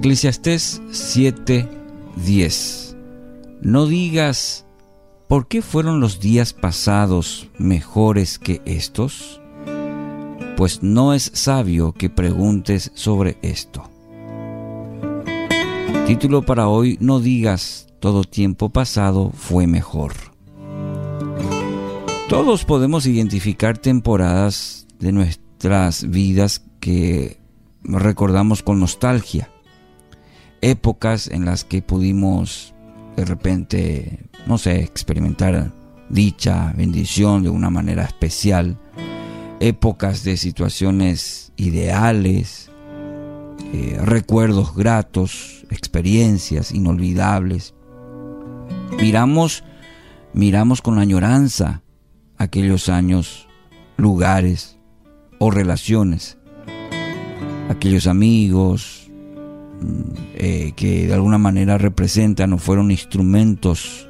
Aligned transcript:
Eclesiastés 0.00 0.80
7:10 0.92 2.96
No 3.60 3.84
digas, 3.84 4.64
¿por 5.28 5.46
qué 5.46 5.60
fueron 5.60 6.00
los 6.00 6.20
días 6.20 6.54
pasados 6.54 7.50
mejores 7.58 8.38
que 8.38 8.62
estos? 8.64 9.42
Pues 10.56 10.82
no 10.82 11.12
es 11.12 11.30
sabio 11.34 11.92
que 11.92 12.08
preguntes 12.08 12.92
sobre 12.94 13.36
esto. 13.42 13.90
Título 16.06 16.46
para 16.46 16.68
hoy, 16.68 16.96
no 16.98 17.20
digas, 17.20 17.88
todo 18.00 18.24
tiempo 18.24 18.70
pasado 18.70 19.32
fue 19.34 19.66
mejor. 19.66 20.14
Todos 22.30 22.64
podemos 22.64 23.04
identificar 23.04 23.76
temporadas 23.76 24.86
de 24.98 25.12
nuestras 25.12 26.08
vidas 26.08 26.64
que 26.80 27.38
recordamos 27.82 28.62
con 28.62 28.80
nostalgia. 28.80 29.50
Épocas 30.62 31.28
en 31.28 31.44
las 31.44 31.64
que 31.64 31.82
pudimos 31.82 32.74
de 33.16 33.24
repente, 33.24 34.18
no 34.46 34.58
sé, 34.58 34.80
experimentar 34.80 35.72
dicha, 36.08 36.72
bendición 36.76 37.42
de 37.42 37.50
una 37.50 37.70
manera 37.70 38.04
especial. 38.04 38.78
Épocas 39.60 40.24
de 40.24 40.36
situaciones 40.36 41.52
ideales, 41.56 42.70
eh, 43.72 43.98
recuerdos 44.02 44.74
gratos, 44.74 45.66
experiencias 45.70 46.72
inolvidables. 46.72 47.74
Miramos, 49.00 49.64
miramos 50.32 50.82
con 50.82 50.98
añoranza 50.98 51.82
aquellos 52.38 52.88
años, 52.88 53.48
lugares 53.96 54.78
o 55.38 55.50
relaciones, 55.50 56.38
aquellos 57.68 58.06
amigos 58.06 58.99
eh, 60.34 60.72
que 60.76 61.06
de 61.06 61.14
alguna 61.14 61.38
manera 61.38 61.78
representan 61.78 62.52
o 62.52 62.58
fueron 62.58 62.90
instrumentos 62.90 64.08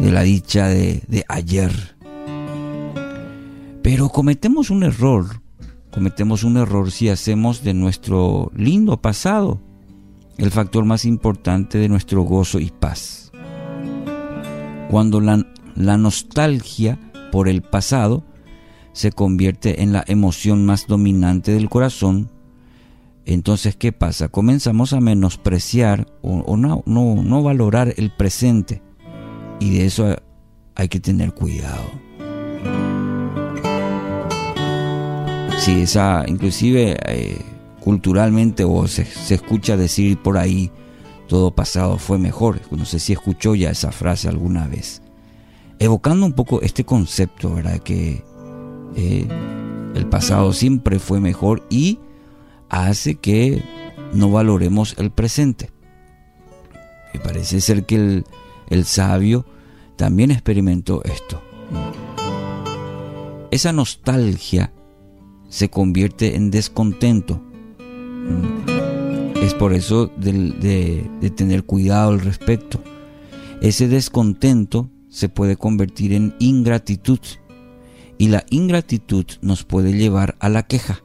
de 0.00 0.12
la 0.12 0.22
dicha 0.22 0.68
de, 0.68 1.24
ayer. 1.28 1.96
Pero 3.82 4.08
cometemos 4.08 4.70
un 4.70 4.82
error, 4.82 5.42
cometemos 5.90 6.44
un 6.44 6.56
error 6.56 6.90
si 6.90 7.08
hacemos 7.08 7.62
de 7.62 7.74
nuestro 7.74 8.50
lindo 8.54 9.00
pasado 9.00 9.60
el 10.36 10.50
factor 10.50 10.84
más 10.84 11.04
importante 11.04 11.78
de 11.78 11.88
nuestro 11.88 12.22
gozo 12.22 12.60
y 12.60 12.70
paz. 12.70 13.32
Cuando 14.88 15.20
la 15.20 15.96
nostalgia 15.96 16.98
por 17.32 17.48
el 17.48 17.62
pasado 17.62 18.24
se 18.92 19.12
convierte 19.12 19.82
en 19.82 19.92
la 19.92 20.04
emoción 20.06 20.64
más 20.64 20.86
dominante 20.86 21.52
del 21.52 21.68
corazón, 21.68 22.30
entonces 23.34 23.76
¿qué 23.76 23.92
pasa? 23.92 24.28
Comenzamos 24.28 24.92
a 24.92 25.00
menospreciar 25.00 26.06
o, 26.22 26.56
no, 26.56 26.82
no, 26.86 27.22
no, 27.22 27.42
valorar 27.42 27.94
el 27.96 28.10
presente 28.10 28.82
y 29.60 29.76
de 29.76 29.86
eso 29.86 30.16
hay 30.74 30.88
que 30.88 31.00
tener 31.00 31.32
cuidado. 31.32 31.84
Si 35.58 35.80
esa, 35.80 36.24
inclusive 36.26 36.96
eh, 37.06 37.38
culturalmente 37.80 38.64
o 38.64 38.86
se, 38.86 39.04
se 39.04 39.34
escucha 39.34 39.76
decir 39.76 40.18
por 40.18 40.38
ahí, 40.38 40.70
todo 41.26 41.54
pasado 41.54 41.98
fue 41.98 42.18
mejor. 42.18 42.60
No 42.70 42.84
sé 42.84 42.98
si 43.00 43.12
escuchó 43.12 43.54
ya 43.54 43.70
esa 43.70 43.92
frase 43.92 44.28
alguna 44.28 44.66
vez 44.66 45.02
evocando 45.78 46.26
un 46.26 46.32
poco 46.32 46.60
este 46.62 46.84
concepto, 46.84 47.54
¿verdad? 47.54 47.78
Que 47.78 48.24
eh, 48.96 49.28
el 49.94 50.06
pasado 50.06 50.52
siempre 50.52 50.98
fue 50.98 51.20
mejor 51.20 51.66
y 51.70 51.98
hace 52.68 53.16
que 53.16 53.62
no 54.12 54.30
valoremos 54.30 54.94
el 54.98 55.10
presente. 55.10 55.70
Me 57.12 57.20
parece 57.20 57.60
ser 57.60 57.84
que 57.84 57.96
el, 57.96 58.24
el 58.68 58.84
sabio 58.84 59.46
también 59.96 60.30
experimentó 60.30 61.02
esto. 61.04 61.42
Esa 63.50 63.72
nostalgia 63.72 64.72
se 65.48 65.70
convierte 65.70 66.36
en 66.36 66.50
descontento. 66.50 67.42
Es 69.42 69.54
por 69.54 69.72
eso 69.72 70.08
de, 70.16 71.08
de 71.20 71.30
tener 71.30 71.64
cuidado 71.64 72.10
al 72.10 72.20
respecto. 72.20 72.82
Ese 73.62 73.88
descontento 73.88 74.90
se 75.08 75.28
puede 75.28 75.56
convertir 75.56 76.12
en 76.12 76.34
ingratitud 76.38 77.20
y 78.18 78.28
la 78.28 78.44
ingratitud 78.50 79.24
nos 79.40 79.64
puede 79.64 79.94
llevar 79.94 80.36
a 80.40 80.48
la 80.48 80.64
queja 80.64 81.02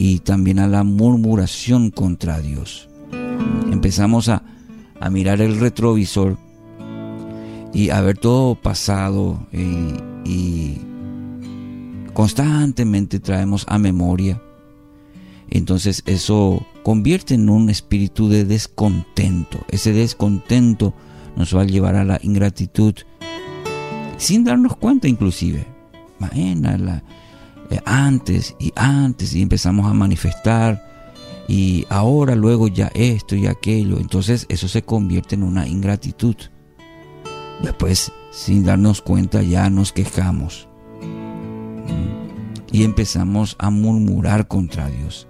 y 0.00 0.20
también 0.20 0.58
a 0.60 0.66
la 0.66 0.82
murmuración 0.82 1.90
contra 1.90 2.40
Dios. 2.40 2.88
Empezamos 3.70 4.30
a, 4.30 4.42
mirar 5.10 5.42
el 5.42 5.60
retrovisor 5.60 6.38
y 7.74 7.90
a 7.90 8.00
ver 8.00 8.16
todo 8.16 8.54
pasado 8.54 9.46
y, 9.52 10.78
constantemente 12.14 13.20
traemos 13.20 13.66
a 13.68 13.78
memoria. 13.78 14.40
Entonces 15.50 16.02
eso 16.06 16.64
convierte 16.82 17.34
en 17.34 17.50
un 17.50 17.68
espíritu 17.68 18.30
de 18.30 18.46
descontento. 18.46 19.58
Ese 19.68 19.92
descontento 19.92 20.94
nos 21.36 21.54
va 21.54 21.60
a 21.60 21.66
llevar 21.66 21.96
a 21.96 22.04
la 22.04 22.18
ingratitud 22.22 22.94
sin 24.16 24.44
darnos 24.44 24.76
cuenta 24.76 25.08
inclusive. 25.08 25.66
la, 26.20 26.30
eh, 26.34 26.54
antes 27.84 28.56
y 28.58 28.72
antes 28.74 29.34
y 29.34 29.42
empezamos 29.42 29.86
a 29.86 29.94
manifestar 29.94 30.90
y 31.50 31.84
ahora 31.88 32.36
luego 32.36 32.68
ya 32.68 32.92
esto 32.94 33.34
y 33.34 33.46
aquello. 33.46 33.98
Entonces 33.98 34.46
eso 34.48 34.68
se 34.68 34.82
convierte 34.82 35.34
en 35.34 35.42
una 35.42 35.66
ingratitud. 35.66 36.36
Después, 37.62 38.12
sin 38.30 38.64
darnos 38.64 39.02
cuenta, 39.02 39.42
ya 39.42 39.68
nos 39.68 39.92
quejamos. 39.92 40.68
Y 42.72 42.84
empezamos 42.84 43.56
a 43.58 43.70
murmurar 43.70 44.46
contra 44.46 44.88
Dios. 44.88 45.26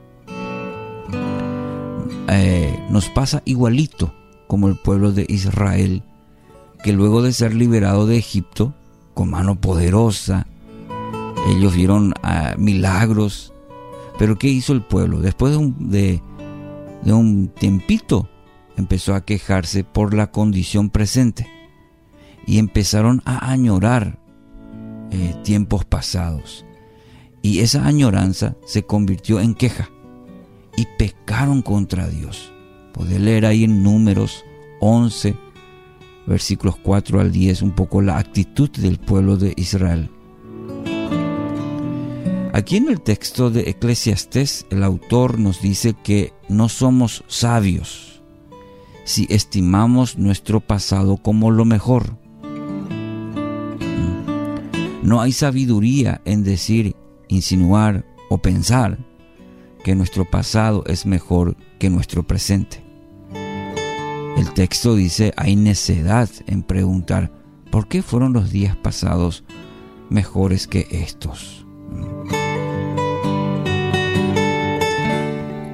Eh, 2.28 2.78
nos 2.90 3.08
pasa 3.08 3.42
igualito 3.46 4.14
como 4.46 4.68
el 4.68 4.76
pueblo 4.76 5.12
de 5.12 5.24
Israel, 5.26 6.02
que 6.84 6.92
luego 6.92 7.22
de 7.22 7.32
ser 7.32 7.54
liberado 7.54 8.06
de 8.06 8.18
Egipto, 8.18 8.74
con 9.14 9.30
mano 9.30 9.58
poderosa, 9.58 10.46
ellos 11.50 11.74
vieron 11.74 12.14
ah, 12.22 12.54
milagros. 12.58 13.52
Pero 14.18 14.38
¿qué 14.38 14.48
hizo 14.48 14.72
el 14.72 14.82
pueblo? 14.82 15.20
Después 15.20 15.52
de 15.52 15.58
un, 15.58 15.90
de, 15.90 16.22
un 17.06 17.48
tiempito, 17.48 18.28
empezó 18.76 19.14
a 19.14 19.24
quejarse 19.24 19.84
por 19.84 20.14
la 20.14 20.30
condición 20.30 20.90
presente 20.90 21.48
y 22.46 22.58
empezaron 22.58 23.22
a 23.24 23.50
añorar 23.50 24.18
eh, 25.10 25.34
tiempos 25.42 25.84
pasados. 25.84 26.64
Y 27.42 27.60
esa 27.60 27.86
añoranza 27.86 28.56
se 28.66 28.82
convirtió 28.82 29.40
en 29.40 29.54
queja 29.54 29.88
y 30.76 30.86
pecaron 30.98 31.62
contra 31.62 32.06
Dios. 32.08 32.52
Poder 32.92 33.22
leer 33.22 33.46
ahí 33.46 33.64
en 33.64 33.82
números 33.82 34.44
11, 34.80 35.34
versículos 36.26 36.76
4 36.76 37.20
al 37.20 37.32
10, 37.32 37.62
un 37.62 37.70
poco 37.70 38.02
la 38.02 38.18
actitud 38.18 38.68
del 38.70 38.98
pueblo 38.98 39.36
de 39.36 39.54
Israel. 39.56 40.10
Aquí 42.60 42.76
en 42.76 42.90
el 42.90 43.00
texto 43.00 43.48
de 43.48 43.70
Eclesiastés 43.70 44.66
el 44.68 44.84
autor 44.84 45.38
nos 45.38 45.62
dice 45.62 45.94
que 45.94 46.34
no 46.50 46.68
somos 46.68 47.24
sabios 47.26 48.20
si 49.04 49.26
estimamos 49.30 50.18
nuestro 50.18 50.60
pasado 50.60 51.16
como 51.16 51.50
lo 51.50 51.64
mejor. 51.64 52.18
No 55.02 55.22
hay 55.22 55.32
sabiduría 55.32 56.20
en 56.26 56.44
decir, 56.44 56.96
insinuar 57.28 58.04
o 58.28 58.36
pensar 58.36 58.98
que 59.82 59.94
nuestro 59.94 60.26
pasado 60.26 60.84
es 60.86 61.06
mejor 61.06 61.56
que 61.78 61.88
nuestro 61.88 62.24
presente. 62.26 62.84
El 64.36 64.52
texto 64.52 64.96
dice, 64.96 65.32
hay 65.38 65.56
necedad 65.56 66.28
en 66.46 66.62
preguntar, 66.62 67.32
¿por 67.70 67.88
qué 67.88 68.02
fueron 68.02 68.34
los 68.34 68.50
días 68.50 68.76
pasados 68.76 69.44
mejores 70.10 70.66
que 70.66 70.86
estos? 70.90 71.64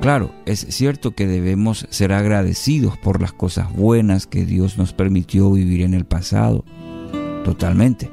Claro, 0.07 0.31
es 0.45 0.61
cierto 0.61 1.17
que 1.17 1.27
debemos 1.27 1.89
ser 1.91 2.13
agradecidos 2.13 2.97
por 2.97 3.21
las 3.21 3.33
cosas 3.33 3.73
buenas 3.73 4.29
que 4.29 4.47
Dios 4.47 4.79
nos 4.79 4.93
permitió 4.93 5.51
vivir 5.51 5.83
en 5.83 5.95
el 5.95 6.05
pasado, 6.05 6.65
totalmente. 7.45 8.09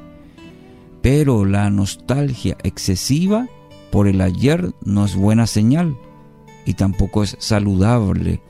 Pero 1.02 1.44
la 1.44 1.70
nostalgia 1.70 2.56
excesiva 2.64 3.46
por 3.92 4.08
el 4.08 4.22
ayer 4.22 4.74
no 4.84 5.04
es 5.04 5.14
buena 5.14 5.46
señal 5.46 5.96
y 6.66 6.74
tampoco 6.74 7.22
es 7.22 7.36
saludable 7.38 8.42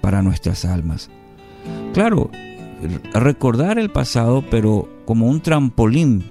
para 0.00 0.20
nuestras 0.20 0.64
almas. 0.64 1.08
Claro, 1.94 2.32
recordar 3.14 3.78
el 3.78 3.90
pasado, 3.90 4.42
pero 4.50 4.88
como 5.04 5.28
un 5.28 5.40
trampolín 5.40 6.24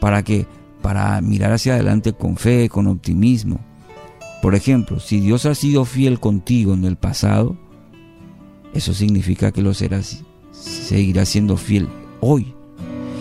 para 0.00 0.22
que 0.22 0.46
para 0.80 1.20
mirar 1.20 1.52
hacia 1.52 1.74
adelante 1.74 2.14
con 2.14 2.38
fe, 2.38 2.70
con 2.70 2.86
optimismo. 2.86 3.67
Por 4.42 4.54
ejemplo, 4.54 5.00
si 5.00 5.20
Dios 5.20 5.46
ha 5.46 5.54
sido 5.54 5.84
fiel 5.84 6.20
contigo 6.20 6.74
en 6.74 6.84
el 6.84 6.96
pasado, 6.96 7.56
eso 8.74 8.94
significa 8.94 9.52
que 9.52 9.62
lo 9.62 9.74
será, 9.74 10.00
seguirá 10.52 11.24
siendo 11.24 11.56
fiel 11.56 11.88
hoy. 12.20 12.54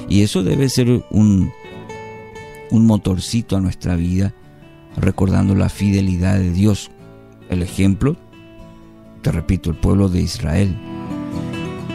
Y 0.09 0.21
eso 0.21 0.43
debe 0.43 0.69
ser 0.69 1.03
un, 1.09 1.51
un 2.71 2.85
motorcito 2.85 3.57
a 3.57 3.61
nuestra 3.61 3.95
vida, 3.95 4.33
recordando 4.95 5.55
la 5.55 5.69
fidelidad 5.69 6.37
de 6.37 6.51
Dios. 6.51 6.91
El 7.49 7.61
ejemplo, 7.61 8.15
te 9.21 9.31
repito, 9.31 9.69
el 9.69 9.75
pueblo 9.75 10.09
de 10.09 10.21
Israel, 10.21 10.75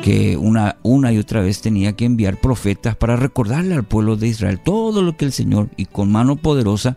que 0.03 0.37
una, 0.37 0.77
una 0.83 1.13
y 1.13 1.19
otra 1.19 1.41
vez 1.41 1.61
tenía 1.61 1.93
que 1.95 2.05
enviar 2.05 2.41
profetas 2.41 2.97
para 2.97 3.17
recordarle 3.17 3.75
al 3.75 3.85
pueblo 3.85 4.17
de 4.17 4.27
Israel 4.27 4.61
todo 4.63 5.03
lo 5.03 5.17
que 5.17 5.25
el 5.25 5.33
Señor, 5.33 5.69
y 5.77 5.87
con 5.87 6.11
mano 6.11 6.37
poderosa, 6.37 6.97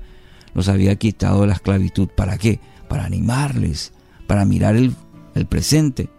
los 0.55 0.69
había 0.69 0.95
quitado 0.95 1.45
la 1.45 1.53
esclavitud. 1.53 2.07
¿Para 2.07 2.39
qué? 2.39 2.59
Para 2.87 3.05
animarles, 3.05 3.93
para 4.25 4.45
mirar 4.45 4.75
el, 4.75 4.95
el 5.35 5.45
presente, 5.45 6.09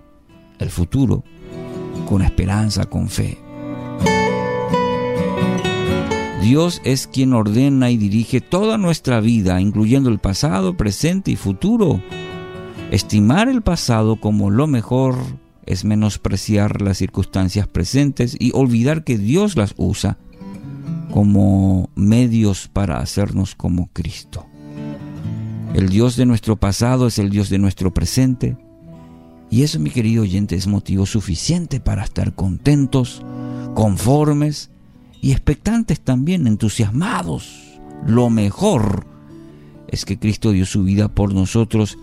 el 0.61 0.71
futuro, 0.71 1.25
con 2.09 2.23
esperanza, 2.23 2.85
con 2.85 3.09
fe. 3.09 3.39
Dios 6.43 6.81
es 6.85 7.09
quien 7.09 7.33
ordena 7.33 7.91
y 7.91 7.97
dirige 7.97 8.41
toda 8.41 8.79
nuestra 8.79 9.21
vida, 9.21 9.61
incluyendo 9.61 10.11
el 10.11 10.21
pasado, 10.21 10.77
presente 10.77 11.33
y 11.33 11.37
futuro. 11.37 12.01
Estimar 12.93 13.49
el 13.49 13.63
pasado 13.63 14.21
como 14.21 14.51
lo 14.51 14.69
mejor 14.69 15.17
es 15.65 15.85
menospreciar 15.85 16.83
las 16.83 16.99
circunstancias 16.99 17.67
presentes 17.67 18.37
y 18.39 18.53
olvidar 18.55 19.03
que 19.03 19.19
Dios 19.19 19.57
las 19.57 19.75
usa 19.77 20.19
como 21.17 21.89
medios 21.95 22.69
para 22.69 22.99
hacernos 22.99 23.55
como 23.55 23.89
Cristo. 23.95 24.45
El 25.73 25.89
Dios 25.89 26.15
de 26.17 26.27
nuestro 26.27 26.57
pasado 26.57 27.07
es 27.07 27.19
el 27.19 27.31
Dios 27.31 27.49
de 27.49 27.57
nuestro 27.57 27.95
presente. 27.95 28.59
Y 29.49 29.63
eso, 29.63 29.81
mi 29.81 29.89
querido 29.89 30.25
oyente, 30.25 30.57
es 30.57 30.67
motivo 30.67 31.07
suficiente 31.07 31.81
para 31.81 32.05
estar 32.05 32.35
contentos, 32.35 33.23
conformes 33.73 34.69
y 35.23 35.33
expectantes 35.33 36.03
también, 36.03 36.47
entusiasmados. 36.47 37.81
Lo 38.07 38.29
mejor 38.29 39.07
es 39.89 40.05
que 40.05 40.19
Cristo 40.19 40.51
dio 40.51 40.67
su 40.67 40.85
vida 40.85 41.09
por 41.09 41.33
nosotros 41.33 41.97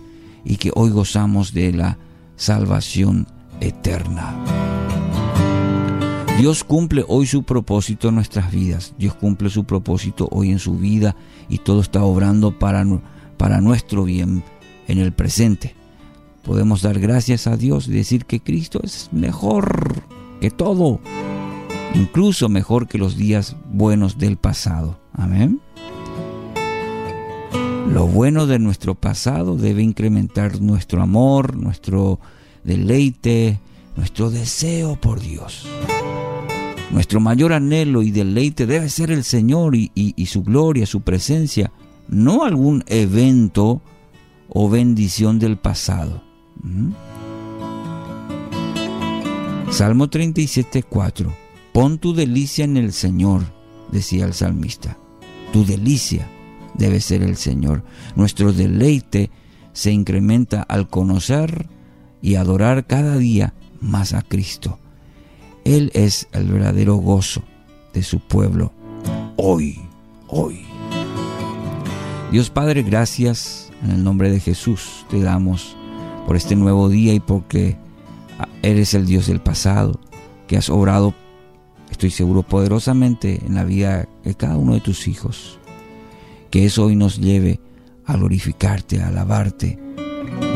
y 0.44 0.56
que 0.56 0.72
hoy 0.74 0.90
gozamos 0.90 1.54
de 1.54 1.72
la 1.72 2.00
salvación 2.36 3.28
eterna. 3.62 4.53
Dios 6.38 6.64
cumple 6.64 7.06
hoy 7.08 7.28
su 7.28 7.44
propósito 7.44 8.10
en 8.10 8.16
nuestras 8.16 8.52
vidas. 8.52 8.94
Dios 8.98 9.14
cumple 9.14 9.50
su 9.50 9.66
propósito 9.66 10.28
hoy 10.32 10.52
en 10.52 10.60
su 10.60 10.78
vida 10.78 11.16
y 11.48 11.60
todo 11.60 11.82
está 11.82 12.04
obrando 12.04 12.58
para, 12.58 12.84
para 13.38 13.62
nuestro 13.62 14.04
bien 14.04 14.44
en 14.88 14.98
el 14.98 15.14
presente. 15.14 15.76
Podemos 16.44 16.82
dar 16.82 17.00
gracias 17.00 17.48
a 17.48 17.56
Dios 17.56 17.88
y 17.88 17.92
decir 17.92 18.26
que 18.26 18.40
Cristo 18.42 18.82
es 18.84 19.10
mejor 19.12 20.04
que 20.42 20.50
todo 20.50 21.00
incluso 21.94 22.50
mejor 22.50 22.88
que 22.88 22.98
los 22.98 23.16
días 23.16 23.56
buenos 23.72 24.18
del 24.18 24.38
pasado. 24.38 25.00
Amén. 25.14 25.62
Lo 27.88 28.08
bueno 28.08 28.48
de 28.48 28.60
nuestro 28.60 28.96
pasado 28.96 29.56
debe 29.56 29.84
incrementar 29.84 30.62
nuestro 30.62 31.02
amor, 31.02 31.56
nuestro 31.56 32.20
deleite, 32.64 33.60
nuestro 33.96 34.32
deseo 34.32 34.96
por 35.00 35.20
Dios. 35.20 35.68
Nuestro 36.92 37.20
mayor 37.20 37.54
anhelo 37.54 38.04
y 38.04 38.12
deleite 38.12 38.66
debe 38.66 38.90
ser 38.90 39.12
el 39.12 39.24
Señor 39.24 39.76
y, 39.76 40.26
su 40.28 40.44
gloria, 40.44 40.86
su 40.86 41.02
presencia, 41.02 41.72
no 42.08 42.44
algún 42.44 42.84
evento 42.88 43.82
o 44.50 44.70
bendición 44.70 45.40
del 45.40 45.58
pasado. 45.58 46.24
¿Mm? 46.62 46.92
Salmo 49.72 50.10
37, 50.10 50.84
4. 50.84 51.34
Pon 51.74 51.98
tu 51.98 52.14
delicia 52.14 52.64
en 52.64 52.78
el 52.78 52.94
Señor, 52.94 53.42
decía 53.92 54.26
el 54.26 54.34
salmista. 54.34 55.00
Tu 55.52 55.66
delicia 55.66 56.28
debe 56.76 57.02
ser 57.02 57.24
el 57.24 57.38
Señor. 57.38 57.84
Nuestro 58.16 58.54
deleite 58.54 59.32
se 59.74 59.92
incrementa 59.92 60.62
al 60.62 60.88
conocer 60.88 61.68
y 62.22 62.36
adorar 62.36 62.86
cada 62.86 63.18
día 63.18 63.56
más 63.82 64.14
a 64.14 64.22
Cristo. 64.22 64.80
Él 65.66 65.92
es 65.94 66.28
el 66.34 66.52
verdadero 66.52 66.96
gozo 66.96 67.44
de 67.94 68.04
su 68.04 68.20
pueblo. 68.20 68.74
Hoy, 69.38 69.80
hoy. 70.28 70.66
Dios 72.32 72.50
Padre, 72.50 72.84
gracias 72.84 73.72
en 73.84 73.92
el 73.92 74.04
nombre 74.04 74.30
de 74.30 74.40
Jesús. 74.40 75.06
Te 75.10 75.22
damos 75.22 75.76
por 76.28 76.36
este 76.36 76.56
nuevo 76.56 76.90
día 76.90 77.14
y 77.14 77.20
porque 77.20 77.78
eres 78.62 78.94
el 78.94 79.06
Dios 79.06 79.28
del 79.28 79.42
pasado, 79.42 80.00
que 80.48 80.58
has 80.58 80.70
obrado 80.70 81.14
estoy 81.90 82.10
seguro 82.10 82.44
poderosamente 82.44 83.40
en 83.46 83.56
la 83.56 83.64
vida 83.64 84.10
de 84.24 84.36
cada 84.36 84.58
uno 84.58 84.74
de 84.74 84.82
tus 84.82 85.08
hijos. 85.08 85.60
Que 86.50 86.66
eso 86.66 86.86
hoy 86.86 86.96
nos 86.96 87.20
lleve 87.20 87.62
a 88.06 88.18
glorificarte, 88.18 89.02
a 89.02 89.08
alabarte 89.08 89.80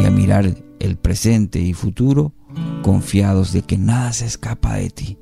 y 0.02 0.06
a 0.06 0.12
mirar 0.12 0.54
el 0.80 0.98
presente 0.98 1.60
y 1.60 1.74
futuro 1.74 2.34
confiados 2.88 3.52
de 3.52 3.64
que 3.64 3.78
nada 3.78 4.14
se 4.14 4.26
escapa 4.26 4.76
de 4.76 4.90
ti 4.90 5.18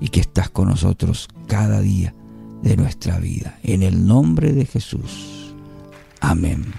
y 0.00 0.08
que 0.08 0.20
estás 0.20 0.48
con 0.48 0.70
nosotros 0.70 1.28
cada 1.46 1.82
día 1.82 2.14
de 2.62 2.74
nuestra 2.74 3.18
vida. 3.18 3.58
En 3.62 3.82
el 3.82 4.06
nombre 4.06 4.54
de 4.54 4.64
Jesús. 4.64 5.54
Amén. 6.20 6.72